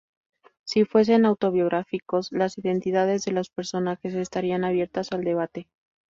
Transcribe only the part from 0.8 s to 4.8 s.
fuesen autobiográficos, las identidades de los personajes estarían